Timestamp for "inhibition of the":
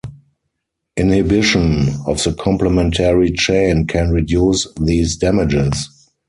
0.97-2.33